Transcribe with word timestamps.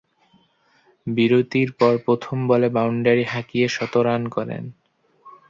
বিরতির 1.07 1.69
পর 1.73 1.93
প্রথম 2.05 2.37
বলে 2.47 2.67
বাউন্ডারি 2.69 3.23
হাঁকিয়ে 3.23 3.67
শতরান 3.67 4.21
করেন। 4.27 4.63